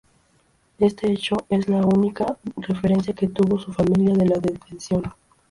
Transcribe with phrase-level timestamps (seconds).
[0.79, 5.03] Este hecho es la única referencia que tuvo su familia de la detención.